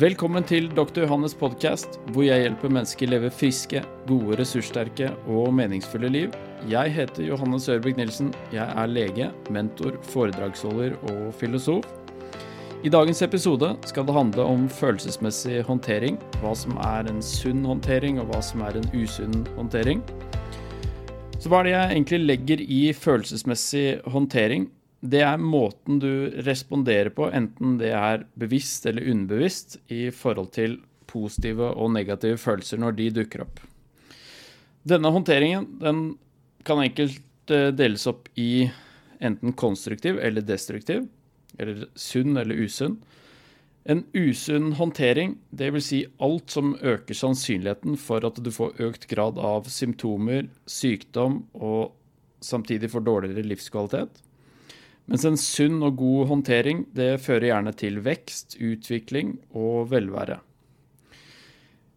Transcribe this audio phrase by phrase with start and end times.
[0.00, 1.02] Velkommen til Dr.
[1.02, 6.32] Johannes podkast, hvor jeg hjelper mennesker leve friske, gode, ressurssterke og meningsfulle liv.
[6.70, 8.30] Jeg heter Johannes Ørbygg Nilsen.
[8.56, 11.84] Jeg er lege, mentor, foredragsholder og filosof.
[12.80, 16.16] I dagens episode skal det handle om følelsesmessig håndtering.
[16.40, 20.00] Hva som er en sunn håndtering, og hva som er en usunn håndtering.
[21.36, 24.70] Så hva er det jeg egentlig legger i følelsesmessig håndtering?
[25.02, 30.78] Det er måten du responderer på, enten det er bevisst eller underbevisst, i forhold til
[31.10, 33.58] positive og negative følelser når de dukker opp.
[34.86, 36.04] Denne håndteringen den
[36.66, 38.68] kan enkelt eh, deles opp i
[39.22, 41.08] enten konstruktiv eller destruktiv,
[41.58, 42.96] eller sunn eller usunn.
[43.82, 45.86] En usunn håndtering, dvs.
[45.88, 51.96] Si alt som øker sannsynligheten for at du får økt grad av symptomer, sykdom og
[52.42, 54.22] samtidig får dårligere livskvalitet.
[55.10, 60.38] Mens en sunn og god håndtering det fører gjerne til vekst, utvikling og velvære.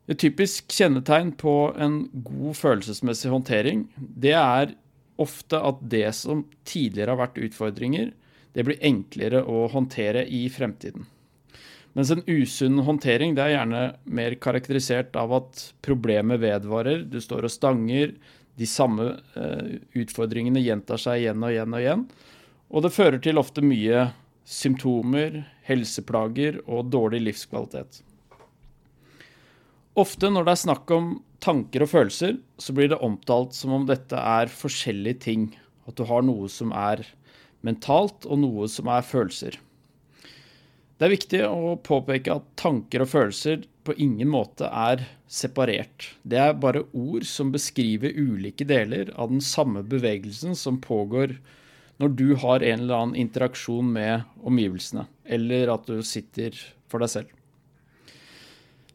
[0.05, 4.75] Et typisk kjennetegn på en god følelsesmessig håndtering, det er
[5.21, 8.11] ofte at det som tidligere har vært utfordringer,
[8.55, 11.07] det blir enklere å håndtere i fremtiden.
[11.95, 13.83] Mens en usunn håndtering det er gjerne
[14.17, 18.13] mer karakterisert av at problemet vedvarer, du står og stanger,
[18.55, 22.03] de samme uh, utfordringene gjentar seg igjen og igjen og igjen.
[22.73, 24.09] Og det fører til ofte mye
[24.45, 28.01] symptomer, helseplager og dårlig livskvalitet.
[29.95, 31.11] Ofte når det er snakk om
[31.43, 35.45] tanker og følelser, så blir det omtalt som om dette er forskjellige ting.
[35.87, 37.05] At du har noe som er
[37.65, 39.57] mentalt, og noe som er følelser.
[40.95, 46.09] Det er viktig å påpeke at tanker og følelser på ingen måte er separert.
[46.23, 51.35] Det er bare ord som beskriver ulike deler av den samme bevegelsen som pågår
[52.01, 56.57] når du har en eller annen interaksjon med omgivelsene, eller at du sitter
[56.91, 57.31] for deg selv.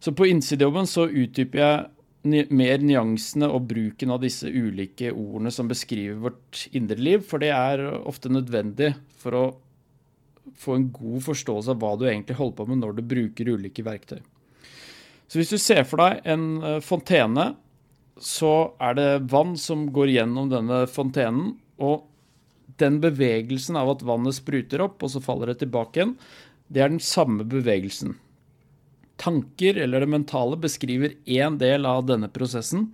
[0.01, 5.69] Så på innsidejobben så utdyper jeg mer nyansene og bruken av disse ulike ordene som
[5.69, 9.45] beskriver vårt indre liv, for det er ofte nødvendig for å
[10.61, 13.85] få en god forståelse av hva du egentlig holder på med når du bruker ulike
[13.87, 14.21] verktøy.
[15.31, 17.53] Så hvis du ser for deg en eh, fontene,
[18.21, 22.10] så er det vann som går gjennom denne fontenen, og
[22.81, 26.17] den bevegelsen av at vannet spruter opp, og så faller det tilbake igjen,
[26.71, 28.15] det er den samme bevegelsen.
[29.21, 32.89] Tanker, eller det mentale, beskriver én del av denne prosessen,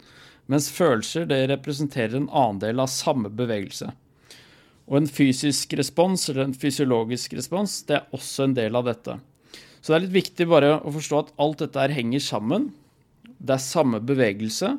[0.50, 3.92] mens følelser det representerer en annen del av samme bevegelse.
[4.86, 9.18] Og en fysisk respons, eller en fysiologisk respons, det er også en del av dette.
[9.80, 12.70] Så det er litt viktig bare å forstå at alt dette her henger sammen.
[13.38, 14.76] Det er samme bevegelse,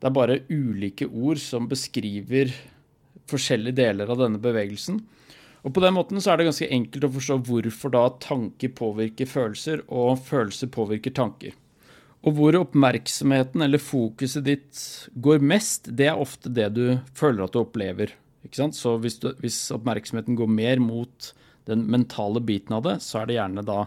[0.00, 2.52] det er bare ulike ord som beskriver
[3.30, 5.00] forskjellige deler av denne bevegelsen.
[5.66, 9.26] Og På den måten så er det ganske enkelt å forstå hvorfor da tanker påvirker
[9.26, 11.56] følelser, og følelser påvirker tanker.
[12.26, 14.82] Og hvor oppmerksomheten eller fokuset ditt
[15.22, 16.84] går mest, det er ofte det du
[17.18, 18.14] føler at du opplever.
[18.54, 21.32] Så hvis, du, hvis oppmerksomheten går mer mot
[21.66, 23.80] den mentale biten av det, så er det gjerne da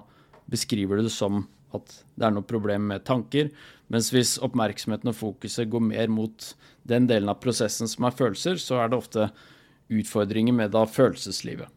[0.51, 1.45] beskriver du det som
[1.75, 3.49] at det er noe problem med tanker.
[3.89, 6.51] Mens hvis oppmerksomheten og fokuset går mer mot
[6.89, 9.29] den delen av prosessen som er følelser, så er det ofte
[9.89, 11.67] utfordringer med da følelseslivet.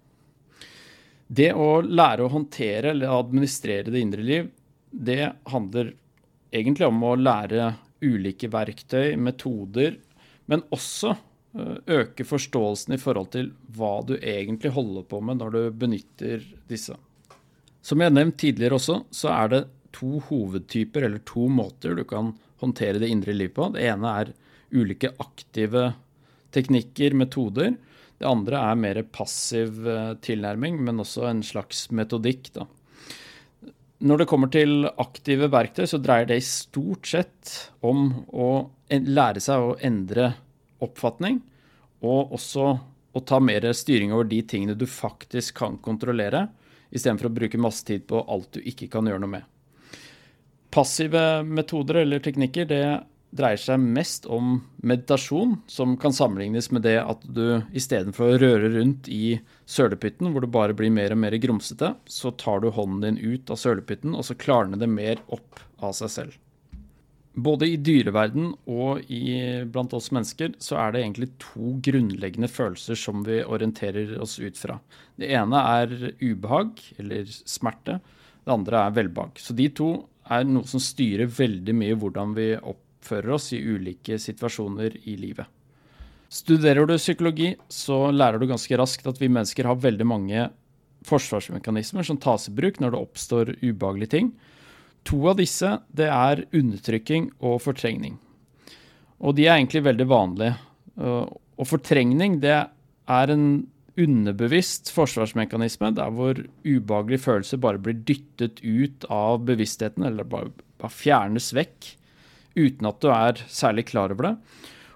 [1.32, 4.48] Det å lære å håndtere eller administrere det indre liv,
[4.92, 5.94] det handler
[6.52, 7.70] egentlig om å lære
[8.04, 9.96] ulike verktøy, metoder,
[10.50, 15.54] men også øh, øke forståelsen i forhold til hva du egentlig holder på med når
[15.54, 16.98] du benytter disse.
[17.82, 19.62] Som jeg har nevnt tidligere også, så er det
[19.94, 22.32] to hovedtyper, eller to måter du kan
[22.62, 23.70] håndtere det indre liv på.
[23.74, 24.32] Det ene er
[24.72, 25.92] ulike aktive
[26.52, 27.74] teknikker, metoder.
[28.18, 32.52] Det andre er mer passiv eh, tilnærming, men også en slags metodikk.
[32.54, 32.68] Da.
[34.02, 37.52] Når det kommer til aktive verktøy, så dreier det i stort sett
[37.86, 38.48] om å
[38.90, 40.32] lære seg å endre
[40.82, 41.40] oppfatning,
[42.02, 42.66] og også
[43.12, 46.48] å ta mer styring over de tingene du faktisk kan kontrollere,
[46.90, 49.51] istedenfor å bruke masse tid på alt du ikke kan gjøre noe med.
[50.72, 52.84] Passive metoder eller teknikker det
[53.32, 58.68] dreier seg mest om meditasjon, som kan sammenlignes med det at du istedenfor å røre
[58.74, 63.16] rundt i sølepytten, hvor du bare blir mer og mer grumsete, så tar du hånden
[63.16, 66.38] din ut av sølepytten, og så klarner det mer opp av seg selv.
[67.32, 72.98] Både i dyreverden og i, blant oss mennesker så er det egentlig to grunnleggende følelser
[73.00, 74.76] som vi orienterer oss ut fra.
[75.16, 78.02] Det ene er ubehag, eller smerte.
[78.44, 79.40] Det andre er velbehag.
[79.40, 79.94] Så de to
[80.32, 85.46] er noe som styrer veldig mye hvordan vi oppfører oss i ulike situasjoner i livet.
[86.32, 90.46] Studerer du psykologi, så lærer du ganske raskt at vi mennesker har veldig mange
[91.04, 94.32] forsvarsmekanismer som tas i bruk når det oppstår ubehagelige ting.
[95.08, 98.16] To av disse det er undertrykking og fortrengning.
[99.22, 100.54] Og de er egentlig veldig vanlige.
[100.96, 103.46] Og fortrengning det er en
[104.00, 110.94] underbevisst forsvarsmekanisme der hvor ubehagelige følelser bare blir dyttet ut av bevisstheten, eller bare, bare
[110.94, 111.92] fjernes vekk
[112.56, 114.34] uten at du er særlig klar over det.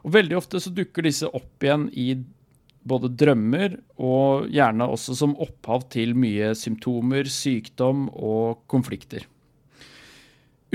[0.07, 2.15] Og Veldig ofte så dukker disse opp igjen i
[2.87, 9.27] både drømmer og gjerne også som opphav til mye symptomer, sykdom og konflikter.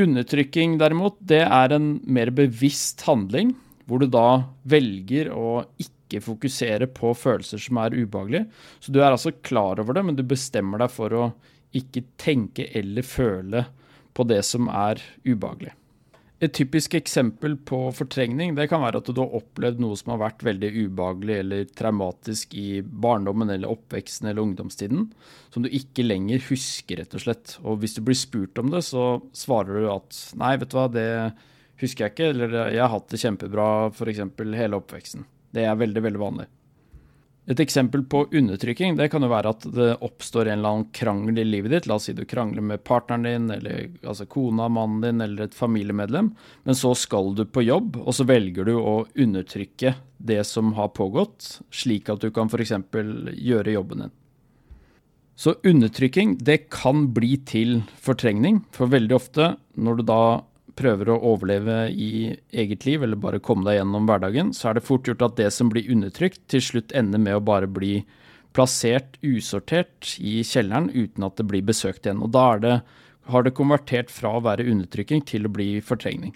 [0.01, 3.53] Undertrykking derimot, det er en mer bevisst handling,
[3.87, 8.49] hvor du da velger å ikke fokusere på følelser som er ubehagelige.
[8.83, 11.29] Så du er altså klar over det, men du bestemmer deg for å
[11.77, 13.63] ikke tenke eller føle
[14.11, 15.71] på det som er ubehagelig.
[16.41, 20.23] Et typisk eksempel på fortrengning det kan være at du har opplevd noe som har
[20.23, 25.11] vært veldig ubehagelig eller traumatisk i barndommen eller oppveksten eller ungdomstiden,
[25.53, 27.53] som du ikke lenger husker, rett og slett.
[27.61, 30.87] Og hvis du blir spurt om det, så svarer du at nei, vet du hva,
[30.89, 31.07] det
[31.83, 34.25] husker jeg ikke, eller jeg har hatt det kjempebra f.eks.
[34.57, 35.29] hele oppveksten.
[35.51, 36.47] Det er veldig, veldig vanlig.
[37.49, 41.41] Et eksempel på undertrykking det kan jo være at det oppstår en eller annen krangel
[41.41, 41.87] i livet ditt.
[41.89, 45.57] La oss si du krangler med partneren din, eller altså kona, mannen din eller et
[45.57, 46.29] familiemedlem.
[46.63, 50.93] Men så skal du på jobb, og så velger du å undertrykke det som har
[50.93, 52.75] pågått, slik at du kan f.eks.
[53.33, 54.15] gjøre jobben din.
[55.41, 60.23] Så undertrykking det kan bli til fortrengning, for veldig ofte når du da
[60.77, 64.85] prøver å overleve i eget liv, eller bare komme deg gjennom hverdagen, så er det
[64.87, 68.01] fort gjort at det som blir undertrykt, til slutt ender med å bare bli
[68.55, 72.23] plassert usortert i kjelleren uten at det blir besøkt igjen.
[72.23, 72.75] Og da det,
[73.31, 76.33] har det konvertert fra å være undertrykking til å bli fortrengning.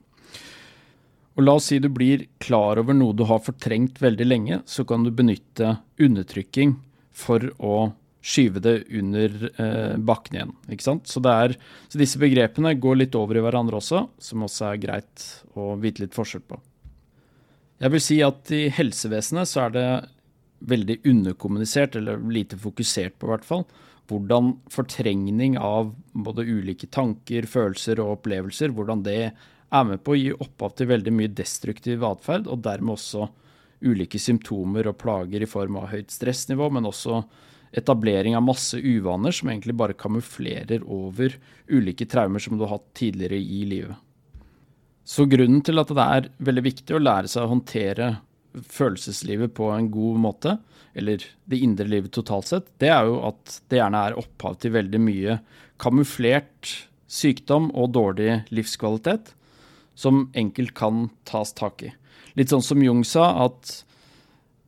[1.35, 4.85] Og La oss si du blir klar over noe du har fortrengt veldig lenge, så
[4.87, 6.77] kan du benytte undertrykking
[7.15, 7.89] for å
[8.25, 10.53] skyve det under eh, bakken igjen.
[10.73, 11.09] ikke sant?
[11.09, 11.53] Så, er,
[11.87, 16.01] så, disse begrepene går litt over i hverandre også, som også er greit å vite
[16.01, 16.57] litt forskjell på.
[17.83, 19.87] Jeg vil si at i helsevesenet så er det
[20.65, 23.65] veldig underkommunisert, eller lite fokusert på i hvert fall,
[24.09, 30.19] hvordan fortrengning av både ulike tanker, følelser og opplevelser, hvordan det er med på å
[30.19, 33.27] gi opphav til veldig mye destruktiv atferd, og dermed også
[33.85, 37.21] ulike symptomer og plager i form av høyt stressnivå, men også
[37.71, 41.35] etablering av masse uvaner som egentlig bare kamuflerer over
[41.67, 43.95] ulike traumer som du har hatt tidligere i livet.
[45.05, 48.15] Så grunnen til at det er veldig viktig å lære seg å håndtere
[48.55, 50.57] følelseslivet på en god måte,
[50.95, 54.73] eller det indre livet totalt sett, det er jo at det gjerne er opphav til
[54.77, 55.39] veldig mye
[55.81, 56.71] kamuflert
[57.11, 59.33] sykdom og dårlig livskvalitet,
[59.95, 61.91] som enkelt kan tas tak i.
[62.35, 63.83] Litt sånn som Jung sa, at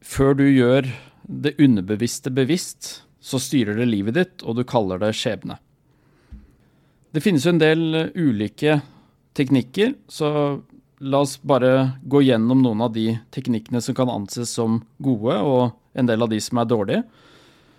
[0.03, 0.88] før du gjør
[1.27, 5.59] det underbevisste bevisst, så styrer det livet ditt, og du kaller det skjebne.
[7.12, 8.79] Det finnes jo en del eh, ulike
[9.38, 10.29] teknikker, så
[10.97, 15.75] la oss bare gå gjennom noen av de teknikkene som kan anses som gode, og
[15.97, 17.03] en del av de som er dårlige.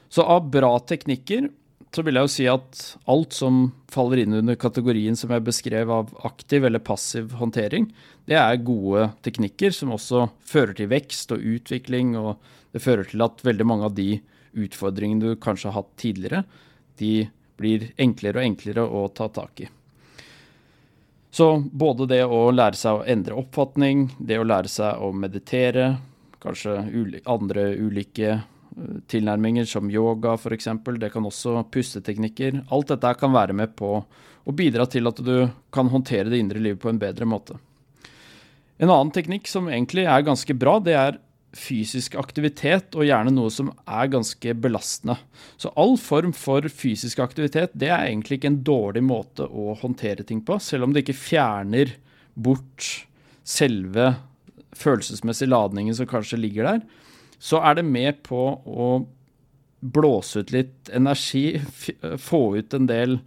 [0.08, 1.48] Så av bra teknikker
[1.94, 5.90] så vil jeg jo si at alt som faller inn under kategorien som jeg beskrev
[5.92, 7.88] av aktiv eller passiv håndtering,
[8.28, 12.36] det er gode teknikker som også fører til vekst og utvikling, og
[12.76, 14.18] det fører til at veldig mange av de
[14.58, 16.44] utfordringene du kanskje har hatt tidligere,
[17.00, 19.70] de blir enklere og enklere å ta tak i.
[21.30, 25.96] Så både det å lære seg å endre oppfatning, det å lære seg å meditere,
[26.42, 26.78] kanskje
[27.28, 28.46] andre ulike eh,
[29.10, 30.68] tilnærminger som yoga f.eks.,
[31.00, 32.64] det kan også pusteteknikker.
[32.74, 33.92] Alt dette kan være med på
[34.48, 37.58] å bidra til at du kan håndtere det indre livet på en bedre måte.
[38.78, 41.18] En annen teknikk som egentlig er ganske bra, det er
[41.56, 45.16] fysisk aktivitet, og gjerne noe som er ganske belastende.
[45.56, 50.26] Så all form for fysisk aktivitet det er egentlig ikke en dårlig måte å håndtere
[50.28, 51.96] ting på, selv om det ikke fjerner
[52.38, 52.86] bort
[53.48, 54.12] selve
[54.78, 56.82] følelsesmessige ladningen som kanskje ligger der.
[57.38, 58.88] Så er det med på å
[59.80, 61.60] blåse ut litt energi,
[62.18, 63.18] få ut en del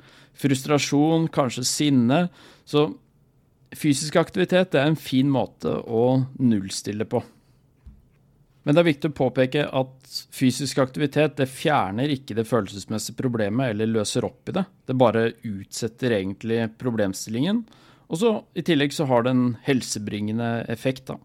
[0.42, 2.26] frustrasjon, kanskje sinne.
[2.68, 2.90] Så
[3.76, 7.24] fysisk aktivitet er en fin måte å nullstille på.
[8.62, 13.74] Men det er viktig å påpeke at fysisk aktivitet det fjerner ikke det følelsesmessige problemet
[13.74, 14.68] eller løser opp i det.
[14.86, 17.64] Det bare utsetter egentlig problemstillingen.
[18.12, 21.08] Og så I tillegg så har det en helsebringende effekt.
[21.08, 21.18] da.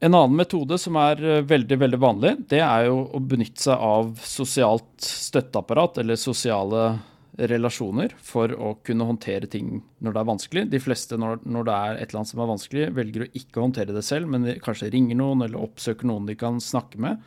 [0.00, 3.82] En annen metode som er eh, veldig veldig vanlig, det er jo å benytte seg
[3.84, 6.94] av sosialt støtteapparat, eller sosiale
[7.40, 10.64] relasjoner for å kunne håndtere ting når det er vanskelig.
[10.72, 13.62] De fleste, når, når, det er et eller annet som er vanskelig, velger å ikke
[13.62, 17.20] håndtere det selv, men de kanskje ringer noen eller oppsøker noen de kan snakke med.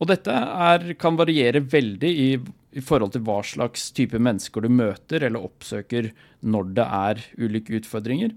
[0.00, 2.28] Og dette er, kan variere veldig i,
[2.76, 6.10] i forhold til hva slags type mennesker du møter eller oppsøker
[6.44, 8.34] når det er ulike utfordringer.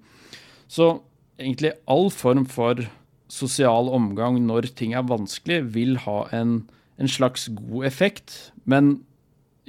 [0.72, 0.94] Så
[1.40, 2.86] egentlig all form for
[3.30, 6.64] sosial omgang når ting er vanskelig, vil ha en,
[6.98, 8.52] en slags god effekt.
[8.66, 8.98] Men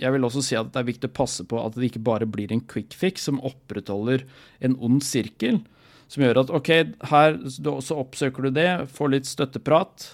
[0.01, 2.29] jeg vil også si at det er viktig å passe på at det ikke bare
[2.29, 4.25] blir en quick fix som opprettholder
[4.65, 5.61] en ond sirkel.
[6.11, 6.71] Som gjør at OK,
[7.13, 10.09] her så oppsøker du det, får litt støtteprat,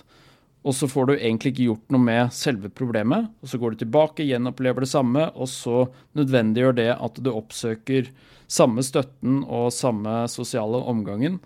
[0.67, 3.31] og så får du egentlig ikke gjort noe med selve problemet.
[3.41, 5.87] Og så går du tilbake, gjenopplever det samme, og så
[6.19, 8.11] nødvendiggjør det at du oppsøker
[8.51, 11.39] samme støtten og samme sosiale omgangen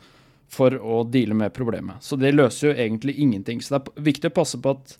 [0.50, 2.02] for å deale med problemet.
[2.02, 3.62] Så det løser jo egentlig ingenting.
[3.62, 4.96] Så det er viktig å passe på at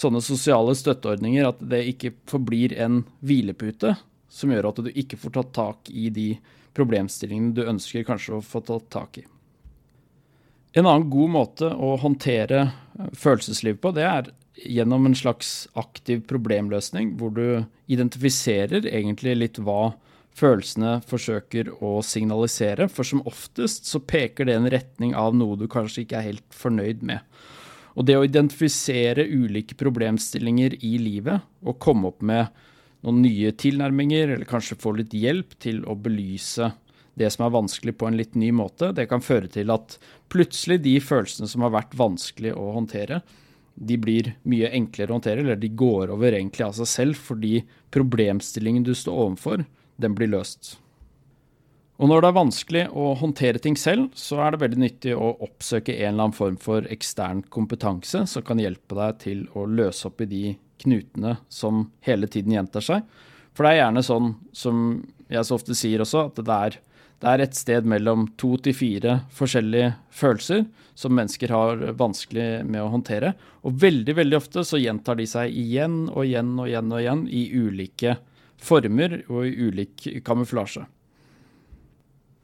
[0.00, 3.94] sånne sosiale støtteordninger at det ikke forblir en hvilepute
[4.32, 6.32] som gjør at du ikke får tatt tak i de
[6.74, 9.26] problemstillingene du ønsker kanskje å få tatt tak i.
[10.74, 16.24] En annen god måte å håndtere eh, følelsesliv på, det er gjennom en slags aktiv
[16.30, 19.92] problemløsning, hvor du identifiserer egentlig litt hva
[20.38, 22.88] følelsene forsøker å signalisere.
[22.90, 26.56] For som oftest så peker det en retning av noe du kanskje ikke er helt
[26.56, 27.24] fornøyd med.
[27.94, 32.50] Og det å identifisere ulike problemstillinger i livet og komme opp med
[33.04, 36.72] noen nye tilnærminger, eller kanskje få litt hjelp til å belyse
[37.14, 39.98] det som er vanskelig på en litt ny måte, det kan føre til at
[40.32, 43.20] plutselig de følelsene som har vært vanskelig å håndtere,
[43.74, 47.60] de blir mye enklere å håndtere, eller de går over egentlig av seg selv fordi
[47.94, 49.64] problemstillingen du står overfor,
[50.00, 50.76] den blir løst.
[52.02, 55.30] Og når det er vanskelig å håndtere ting selv, så er det veldig nyttig å
[55.46, 60.08] oppsøke en eller annen form for ekstern kompetanse som kan hjelpe deg til å løse
[60.10, 60.42] opp i de
[60.82, 63.06] knutene som hele tiden gjentar seg.
[63.54, 64.82] For det er gjerne sånn, som
[65.30, 66.80] jeg så ofte sier også, at det er
[67.22, 70.66] det er et sted mellom to til fire forskjellige følelser
[70.98, 73.30] som mennesker har vanskelig med å håndtere.
[73.64, 77.22] Og veldig, veldig ofte så gjentar de seg igjen og igjen og igjen og igjen
[77.30, 78.18] i ulike
[78.62, 80.84] former og i ulik kamuflasje.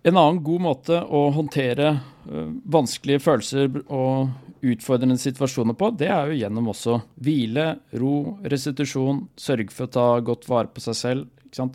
[0.02, 4.30] En annen god måte å håndtere uh, vanskelige følelser og
[4.64, 7.66] utfordrende situasjoner på, det er jo gjennom også hvile,
[8.00, 11.28] ro, restitusjon, sørge for å ta godt vare på seg selv.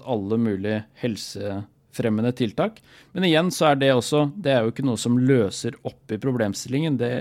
[0.08, 2.78] Alle mulige helsefremmende tiltak.
[3.12, 6.20] Men igjen så er det også Det er jo ikke noe som løser opp i
[6.22, 6.96] problemstillingen.
[6.96, 7.12] Det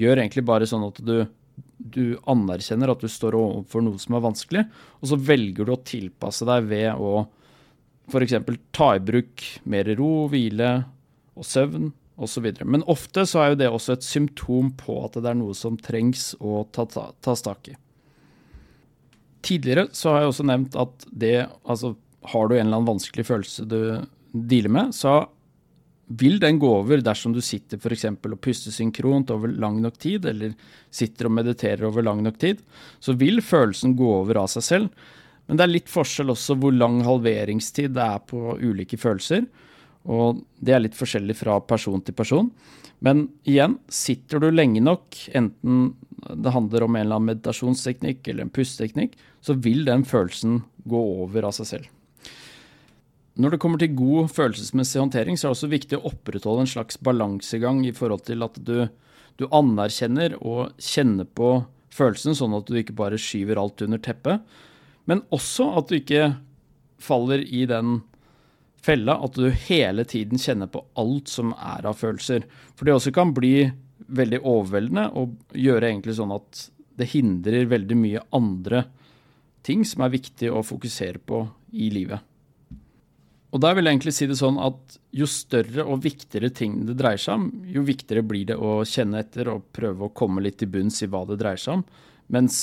[0.00, 1.26] gjør egentlig bare sånn at du,
[1.80, 4.64] du anerkjenner at du står overfor noe som er vanskelig,
[5.00, 7.24] og så velger du å tilpasse deg ved å
[8.10, 8.36] f.eks.
[8.74, 10.70] ta i bruk mer ro, hvile
[11.38, 12.50] og søvn osv.
[12.66, 15.78] Men ofte så er jo det også et symptom på at det er noe som
[15.80, 17.76] trengs å ta, ta, tas tak i.
[19.46, 21.94] Tidligere så har jeg også nevnt at det altså
[22.28, 23.80] har du en eller annen vanskelig følelse du
[24.32, 25.22] dealer med, så
[26.10, 28.04] vil den gå over dersom du sitter f.eks.
[28.10, 30.56] og puster synkront over lang nok tid, eller
[30.90, 32.62] sitter og mediterer over lang nok tid.
[32.98, 35.06] Så vil følelsen gå over av seg selv.
[35.46, 39.46] Men det er litt forskjell også hvor lang halveringstid det er på ulike følelser.
[40.10, 42.50] Og det er litt forskjellig fra person til person.
[43.04, 48.44] Men igjen, sitter du lenge nok, enten det handler om en eller annen meditasjonsteknikk eller
[48.44, 51.88] en pusteteknikk, så vil den følelsen gå over av seg selv.
[53.40, 56.72] Når det kommer til god følelsesmessig håndtering, så er det også viktig å opprettholde en
[56.74, 58.90] slags balansegang i forhold til at du,
[59.40, 61.54] du anerkjenner og kjenner på
[61.94, 64.44] følelsen, sånn at du ikke bare skyver alt under teppet.
[65.08, 66.34] Men også at du ikke
[67.00, 68.02] faller i den
[68.80, 72.44] fella at du hele tiden kjenner på alt som er av følelser.
[72.76, 73.70] For det også kan bli
[74.10, 76.66] veldig overveldende og gjøre egentlig sånn at
[77.00, 78.84] det hindrer veldig mye andre
[79.64, 81.44] ting som er viktig å fokusere på
[81.76, 82.20] i livet.
[83.50, 86.94] Og da vil jeg egentlig si det sånn at jo større og viktigere ting det
[87.00, 90.60] dreier seg om, jo viktigere blir det å kjenne etter og prøve å komme litt
[90.62, 91.84] til bunns i hva det dreier seg om.
[92.30, 92.60] Mens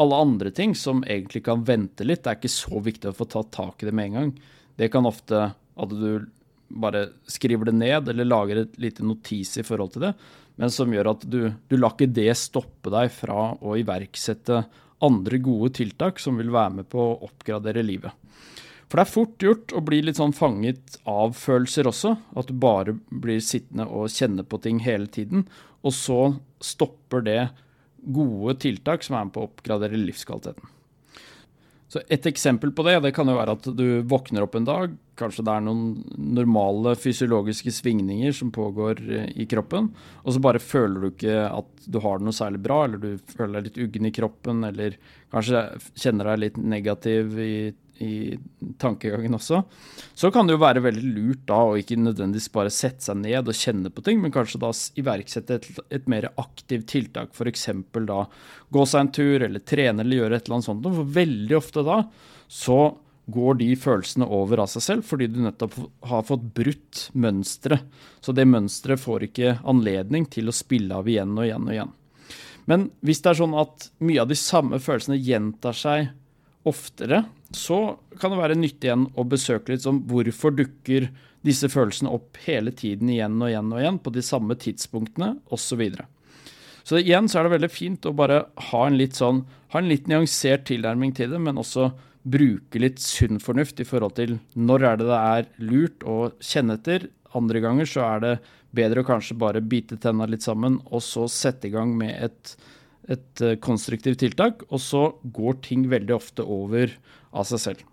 [0.00, 3.28] alle andre ting som egentlig kan vente litt, det er ikke så viktig å få
[3.28, 4.30] tatt tak i det med en gang.
[4.80, 6.24] Det kan ofte at du
[6.72, 10.14] bare skriver det ned eller lager et lite notis i forhold til det,
[10.56, 14.62] men som gjør at du, du lar ikke det stoppe deg fra å iverksette
[15.04, 18.12] andre gode tiltak som vil være med på å oppgradere livet.
[18.92, 22.10] For det er fort gjort å bli litt sånn fanget av følelser også.
[22.36, 25.46] At du bare blir sittende og kjenne på ting hele tiden.
[25.80, 26.18] Og så
[26.60, 27.38] stopper det
[28.04, 30.68] gode tiltak som er med på å oppgradere livskvaliteten.
[31.88, 34.92] Så Et eksempel på det det kan jo være at du våkner opp en dag.
[35.16, 36.04] Kanskje det er noen
[36.36, 39.00] normale fysiologiske svingninger som pågår
[39.32, 39.88] i kroppen.
[40.24, 43.32] Og så bare føler du ikke at du har det noe særlig bra, eller du
[43.32, 45.00] føler deg litt uggen i kroppen, eller
[45.32, 47.54] kanskje kjenner deg litt negativ i
[48.02, 48.38] i
[48.78, 49.62] tankegangen også,
[50.14, 53.50] så kan det jo være veldig lurt da å ikke nødvendigvis bare sette seg ned
[53.50, 55.68] og kjenne på ting, men kanskje da iverksette et,
[56.00, 57.68] et mer aktivt tiltak, f.eks.
[58.08, 58.24] da
[58.72, 60.92] gå seg en tur eller trene eller gjøre et eller annet sånt.
[60.98, 62.02] For veldig ofte da
[62.52, 62.80] så
[63.32, 65.76] går de følelsene over av seg selv fordi du nettopp
[66.10, 67.84] har fått brutt mønsteret.
[68.20, 71.92] Så det mønsteret får ikke anledning til å spille av igjen og igjen og igjen.
[72.70, 76.10] Men hvis det er sånn at mye av de samme følelsene gjentar seg
[76.68, 77.24] oftere,
[77.56, 81.10] så kan det være nyttig igjen å besøke litt sånn hvorfor dukker
[81.46, 85.82] disse følelsene opp hele tiden igjen og igjen og igjen på de samme tidspunktene osv.
[85.96, 86.06] Så,
[86.84, 89.42] så igjen så er det veldig fint å bare ha en litt sånn,
[89.74, 91.90] ha en litt nyansert tilnærming til det, men også
[92.22, 96.78] bruke litt sunn fornuft i forhold til når er det det er lurt å kjenne
[96.78, 97.08] etter.
[97.34, 98.34] Andre ganger så er det
[98.76, 102.54] bedre å kanskje bare bite tenna litt sammen og så sette i gang med et,
[103.10, 106.94] et eh, konstruktivt tiltak, og så går ting veldig ofte over
[107.32, 107.88] av seg selv.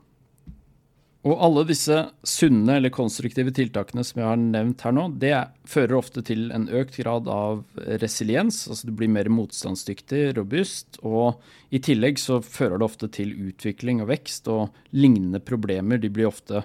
[1.28, 5.34] Og alle disse sunne eller konstruktive tiltakene som jeg har nevnt her nå, det
[5.68, 7.66] fører ofte til en økt grad av
[8.00, 11.42] resiliens, altså du blir mer motstandsdyktig, robust, og
[11.76, 16.32] i tillegg så fører det ofte til utvikling og vekst, og lignende problemer de blir
[16.32, 16.64] ofte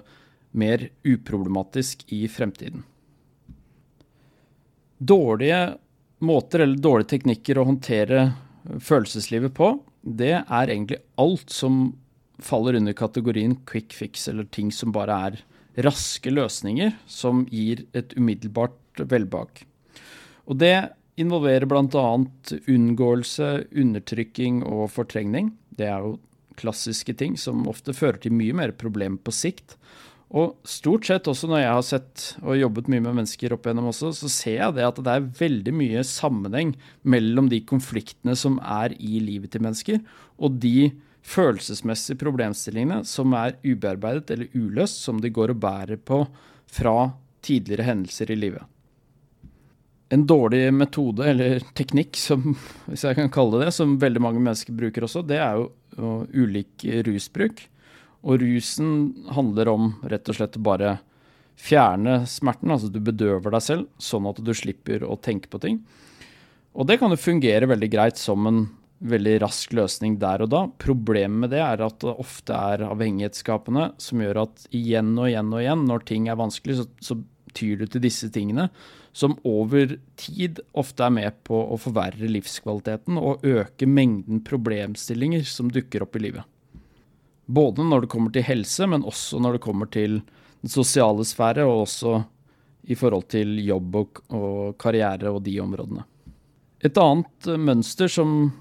[0.55, 2.85] mer uproblematisk i fremtiden.
[5.03, 5.75] Dårlige
[6.25, 8.25] måter eller dårlige teknikker å håndtere
[8.81, 11.93] følelseslivet på, det er egentlig alt som
[12.41, 15.39] faller under kategorien quick fix, eller ting som bare er
[15.85, 19.65] raske løsninger som gir et umiddelbart velbehag.
[20.45, 20.75] Og det
[21.19, 22.05] involverer bl.a.
[22.67, 25.53] unngåelse, undertrykking og fortrengning.
[25.69, 26.17] Det er jo
[26.59, 29.75] klassiske ting som ofte fører til mye mer problemer på sikt.
[30.35, 33.87] Og stort sett også når jeg har sett og jobbet mye med mennesker opp igjennom
[33.93, 36.73] også, så ser jeg det at det er veldig mye sammenheng
[37.07, 40.01] mellom de konfliktene som er i livet til mennesker,
[40.35, 40.91] og de
[41.25, 46.25] følelsesmessige problemstillingene som er ubearbeidet eller uløst, som de går og bærer på
[46.75, 46.97] fra
[47.45, 48.65] tidligere hendelser i livet.
[50.13, 52.51] En dårlig metode, eller teknikk, som,
[52.89, 56.19] hvis jeg kan kalle det det, som veldig mange mennesker bruker også, det er jo
[56.35, 57.63] ulik rusbruk.
[58.25, 58.89] Og rusen
[59.35, 60.97] handler om rett og slett bare
[61.55, 65.77] fjerne smerten, altså du bedøver deg selv, sånn at du slipper å tenke på ting.
[66.75, 68.65] Og det kan jo fungere veldig greit som en
[69.05, 70.65] veldig rask løsning der og da.
[70.81, 75.53] Problemet med det er at det ofte er avhengighetsskapende, som gjør at igjen og igjen
[75.53, 77.19] og igjen, når ting er vanskelig, så, så
[77.55, 78.69] tyr du til disse tingene,
[79.15, 85.71] som over tid ofte er med på å forverre livskvaliteten og øke mengden problemstillinger som
[85.71, 86.43] dukker opp i livet.
[87.45, 90.19] Både når det kommer til helse, men også når det kommer til
[90.61, 92.23] den sosiale sfære, og også
[92.89, 96.05] i forhold til jobb og, og karriere og de områdene.
[96.85, 98.51] Et annet eh, mønster som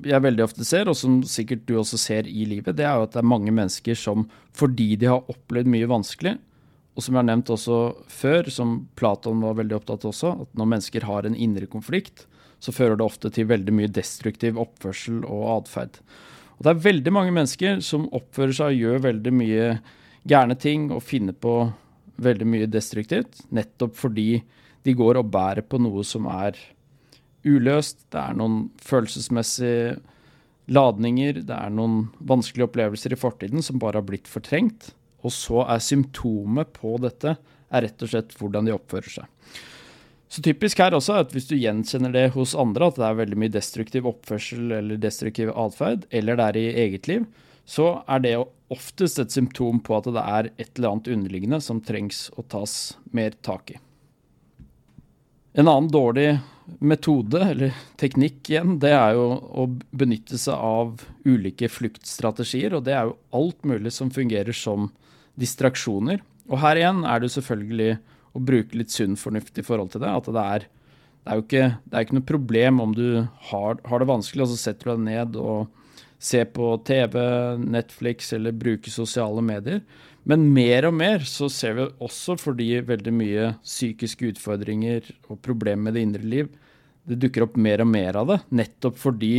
[0.00, 3.04] jeg veldig ofte ser, og som sikkert du også ser i livet, det er jo
[3.04, 4.24] at det er mange mennesker som
[4.56, 6.38] fordi de har opplevd mye vanskelig,
[6.96, 7.78] og som jeg har nevnt også
[8.10, 12.24] før, som Platon var veldig opptatt av også, at når mennesker har en indre konflikt,
[12.60, 16.00] så fører det ofte til veldig mye destruktiv oppførsel og atferd.
[16.60, 19.68] Og det er veldig mange mennesker som oppfører seg og gjør veldig mye
[20.28, 21.54] gærne ting og finner på
[22.20, 24.42] veldig mye destruktivt, nettopp fordi
[24.84, 26.58] de går og bærer på noe som er
[27.48, 28.04] uløst.
[28.12, 29.96] Det er noen følelsesmessige
[30.68, 34.92] ladninger, det er noen vanskelige opplevelser i fortiden som bare har blitt fortrengt.
[35.24, 37.38] Og så er symptomet på dette
[37.70, 39.32] er rett og slett hvordan de oppfører seg.
[40.30, 43.18] Så typisk her også er at hvis du gjenkjenner det hos andre, at det er
[43.18, 47.24] veldig mye destruktiv oppførsel eller destruktiv atferd, eller det er i eget liv,
[47.66, 48.36] så er det
[48.70, 52.76] oftest et symptom på at det er et eller annet underliggende som trengs å tas
[53.10, 53.80] mer tak i.
[55.58, 56.38] En annen dårlig
[56.78, 62.94] metode, eller teknikk igjen, det er jo å benytte seg av ulike fluktstrategier, og det
[62.94, 64.92] er jo alt mulig som fungerer som
[65.40, 66.22] distraksjoner.
[66.50, 67.96] Og her igjen er det selvfølgelig
[68.36, 70.12] og bruke litt sunn fornuft i forhold til det.
[70.12, 70.66] At det er,
[71.20, 73.06] det er jo ikke, er ikke noe problem om du
[73.50, 75.76] har, har, det vanskelig, og så setter du deg ned og
[76.20, 77.16] ser på TV,
[77.64, 79.80] Netflix eller bruker sosiale medier.
[80.28, 85.88] Men mer og mer så ser vi også fordi veldig mye psykiske utfordringer og problemer
[85.88, 86.50] med det indre liv,
[87.08, 88.38] det dukker opp mer og mer av det.
[88.52, 89.34] Nettopp fordi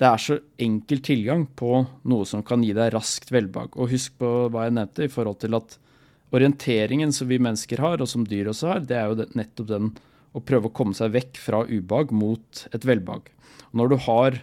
[0.00, 3.74] det er så enkel tilgang på noe som kan gi deg raskt velbehag.
[3.76, 5.76] Og husk på hva jeg nevnte i forhold til at
[6.34, 9.90] orienteringen som vi mennesker har, og som dyr også har, det er jo nettopp den
[10.36, 13.32] å prøve å komme seg vekk fra ubehag mot et velbehag.
[13.74, 14.38] Når du har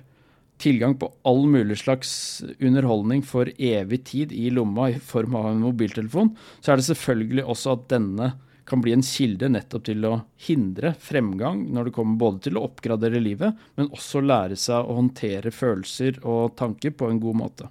[0.61, 2.11] tilgang på all mulig slags
[2.59, 7.45] underholdning for evig tid i lomma i form av en mobiltelefon, så er det selvfølgelig
[7.45, 8.33] også at denne
[8.67, 12.65] kan bli en kilde nettopp til å hindre fremgang når det kommer både til å
[12.67, 17.69] oppgradere livet, men også lære seg å håndtere følelser og tanker på en god måte.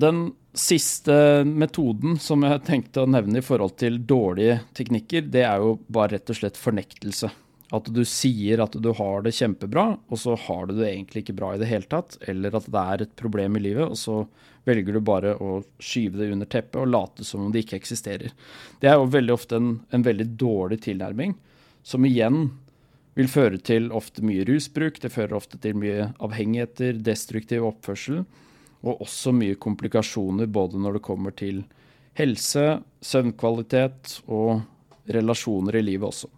[0.00, 5.60] Den siste metoden som jeg tenkte å nevne i forhold til dårlige teknikker, det er
[5.60, 7.28] jo bare rett og slett fornektelse.
[7.76, 11.36] At du sier at du har det kjempebra, og så har du det egentlig ikke
[11.38, 12.16] bra i det hele tatt.
[12.32, 14.16] Eller at det er et problem i livet, og så
[14.66, 18.34] velger du bare å skyve det under teppet og late som om det ikke eksisterer.
[18.82, 21.36] Det er jo veldig ofte en, en veldig dårlig tilnærming,
[21.86, 22.48] som igjen
[23.18, 24.98] vil føre til ofte mye rusbruk.
[25.02, 28.24] Det fører ofte til mye avhengigheter, destruktiv oppførsel,
[28.80, 31.62] og også mye komplikasjoner både når det kommer til
[32.18, 34.60] helse, søvnkvalitet og
[35.10, 36.30] relasjoner i livet også.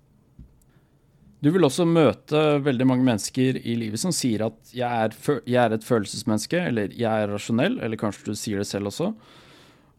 [1.43, 5.59] Du vil også møte veldig mange mennesker i livet som sier at jeg er, jeg
[5.59, 9.11] er, et følelsesmenneske, eller jeg er rasjonell, eller kanskje du sier det selv også.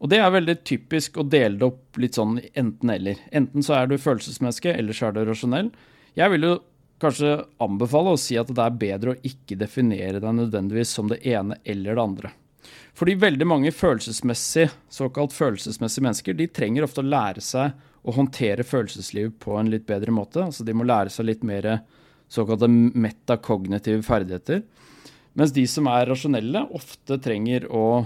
[0.00, 3.20] Og det er veldig typisk å dele det opp litt sånn enten-eller.
[3.36, 5.68] Enten så er du følelsesmenneske, eller så er du rasjonell.
[6.16, 6.54] Jeg vil jo
[7.04, 11.20] kanskje anbefale å si at det er bedre å ikke definere deg nødvendigvis som det
[11.28, 12.32] ene eller det andre.
[12.94, 18.66] Fordi veldig mange følelsesmessig, såkalt følelsesmessige mennesker de trenger ofte å lære seg å håndtere
[18.66, 20.44] følelsesliv på en litt bedre måte.
[20.44, 21.68] Altså de må lære seg litt mer
[22.30, 24.62] såkalte metakognitive ferdigheter.
[25.34, 28.04] Mens de som er rasjonelle, ofte trenger å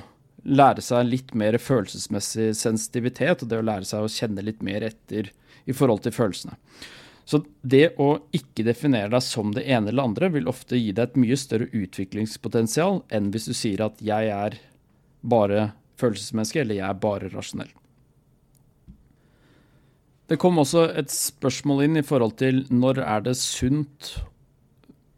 [0.48, 4.86] lære seg litt mer følelsesmessig sensitivitet, og det å lære seg å kjenne litt mer
[4.86, 5.32] etter
[5.68, 6.56] i forhold til følelsene.
[7.28, 11.10] Så det å ikke definere deg som det ene eller andre vil ofte gi deg
[11.10, 14.56] et mye større utviklingspotensial enn hvis du sier at jeg er
[15.20, 17.74] bare følelsesmenneske eller jeg er bare rasjonell.
[20.28, 24.14] Det kom også et spørsmål inn i forhold til når er det sunt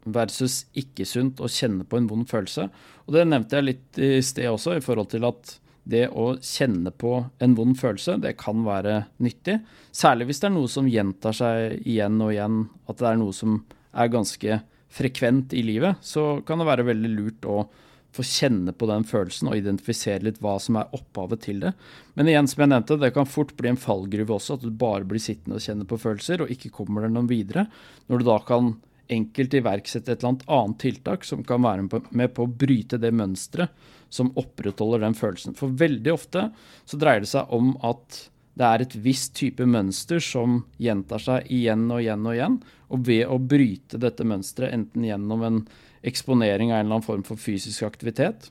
[0.03, 2.67] versus ikke sunt å kjenne på en vond følelse.
[3.07, 6.91] Og det nevnte jeg litt i sted også, i forhold til at det å kjenne
[6.93, 9.59] på en vond følelse, det kan være nyttig.
[9.95, 12.59] Særlig hvis det er noe som gjentar seg igjen og igjen,
[12.91, 14.59] at det er noe som er ganske
[14.91, 17.63] frekvent i livet, så kan det være veldig lurt å
[18.11, 21.71] få kjenne på den følelsen og identifisere litt hva som er opphavet til det.
[22.19, 25.07] Men igjen, som jeg nevnte, det kan fort bli en fallgruve også, at du bare
[25.07, 27.65] blir sittende og kjenne på følelser, og ikke kommer deg noen videre.
[28.11, 28.73] Når du da kan
[29.11, 33.11] enkelt iverksette et eller annet annet tiltak som kan være med på å bryte det
[33.15, 35.55] mønsteret som opprettholder den følelsen.
[35.57, 36.49] For veldig ofte
[36.85, 38.25] så dreier det seg om at
[38.59, 42.57] det er et visst type mønster som gjentar seg igjen og igjen og igjen.
[42.91, 45.61] Og ved å bryte dette mønsteret, enten gjennom en
[46.07, 48.49] eksponering av en eller annen form for fysisk aktivitet,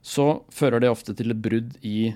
[0.00, 2.12] så fører det ofte til et brudd i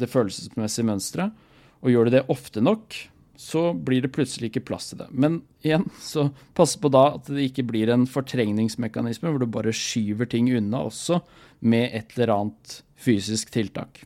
[0.00, 1.36] det følelsesmessige mønsteret.
[1.82, 2.96] Og gjør du det ofte nok,
[3.42, 5.08] så blir det plutselig ikke plass til det.
[5.10, 9.74] Men igjen, så pass på da at det ikke blir en fortrengningsmekanisme hvor du bare
[9.74, 11.18] skyver ting unna også
[11.66, 14.04] med et eller annet fysisk tiltak.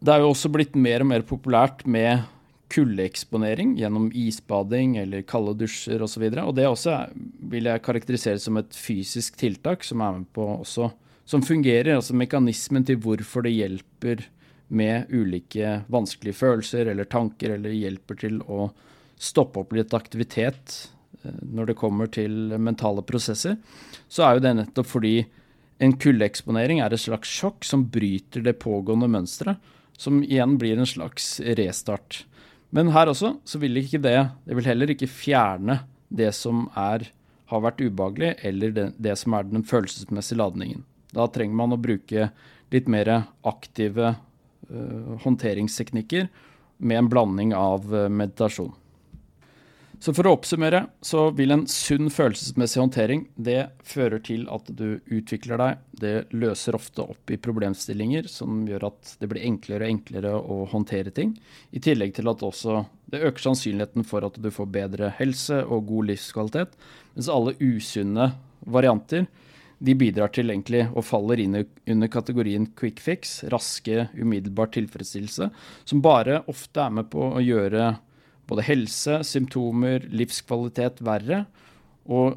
[0.00, 2.22] Det er jo også blitt mer og mer populært med
[2.70, 6.28] kuldeeksponering gjennom isbading eller kalde dusjer osv.
[6.30, 6.98] Og, så og det også
[7.50, 10.92] vil jeg karakterisere som et fysisk tiltak som er med på også,
[11.26, 11.96] som fungerer.
[11.98, 14.28] Altså mekanismen til hvorfor det hjelper
[14.70, 18.70] med ulike vanskelige følelser eller tanker, eller hjelper til å
[19.20, 20.76] stoppe opp litt aktivitet
[21.24, 23.58] eh, når det kommer til mentale prosesser,
[24.08, 25.14] så er jo det nettopp fordi
[25.80, 29.56] en kuldeeksponering er et slags sjokk som bryter det pågående mønsteret,
[30.00, 32.24] som igjen blir en slags restart.
[32.72, 37.08] Men her også så vil ikke det Det vil heller ikke fjerne det som er,
[37.50, 40.84] har vært ubehagelig, eller det, det som er den følelsesmessige ladningen.
[41.14, 42.30] Da trenger man å bruke
[42.70, 43.10] litt mer
[43.46, 44.14] aktive
[45.24, 46.28] håndteringsteknikker
[46.80, 48.72] med en blanding av uh, meditasjon.
[50.00, 54.96] Så for å oppsummere så vil en sunn følelsesmessig håndtering det fører til at du
[55.12, 55.82] utvikler deg.
[55.92, 60.56] Det løser ofte opp i problemstillinger som gjør at det blir enklere og enklere å
[60.72, 61.34] håndtere ting.
[61.76, 62.78] I tillegg til at også
[63.12, 66.72] det øker sannsynligheten for at du får bedre helse og god livskvalitet.
[67.12, 68.30] Mens alle usunne
[68.64, 69.28] varianter
[69.80, 75.48] de bidrar til egentlig og faller inn under kategorien quick fix, raske, umiddelbar tilfredsstillelse,
[75.88, 77.94] som bare ofte er med på å gjøre
[78.50, 81.44] både helse, symptomer, livskvalitet verre.
[82.12, 82.36] Og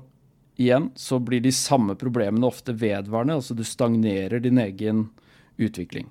[0.61, 5.07] igjen så blir de samme problemene ofte vedvarende, altså du stagnerer din egen
[5.59, 6.07] utvikling.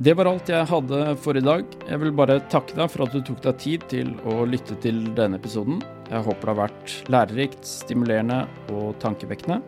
[0.00, 1.66] Det var alt jeg hadde for i dag.
[1.84, 5.02] Jeg vil bare takke deg for at du tok deg tid til å lytte til
[5.12, 5.82] denne episoden.
[6.08, 8.38] Jeg håper det har vært lærerikt, stimulerende
[8.72, 9.58] og tankevekkende.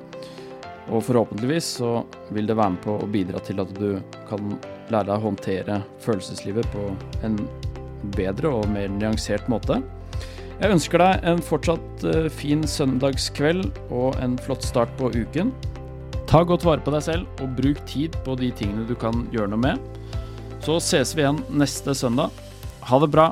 [0.88, 1.90] Og forhåpentligvis så
[2.32, 4.56] vil det være med på å bidra til at du kan
[4.88, 6.86] lære deg å håndtere følelseslivet på
[7.28, 7.36] en
[8.16, 9.82] bedre og mer nyansert måte.
[10.56, 15.52] Jeg ønsker deg en fortsatt eh, fin søndagskveld og en flott start på uken.
[16.30, 19.52] Ta godt vare på deg selv, og bruk tid på de tingene du kan gjøre
[19.52, 20.00] noe med.
[20.64, 22.32] Så ses vi igjen neste søndag.
[22.88, 23.26] Ha det bra.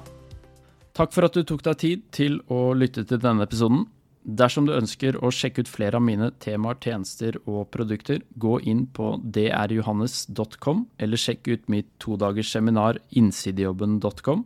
[0.92, 3.86] Takk for at du tok deg tid til å lytte til denne episoden.
[4.22, 8.84] Dersom du ønsker å sjekke ut flere av mine temaer, tjenester og produkter, gå inn
[8.84, 14.44] på drjohannes.com, eller sjekk ut mitt todagers seminar innsidejobben.com,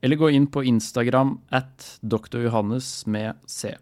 [0.00, 3.74] eller gå inn på Instagram at drjohannes med c.